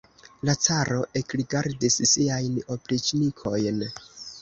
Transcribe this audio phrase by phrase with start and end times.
[0.47, 3.89] La caro ekrigardis siajn opriĉnikojn.